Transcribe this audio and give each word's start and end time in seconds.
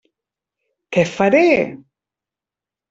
Què 0.97 1.03
faré? 1.11 1.45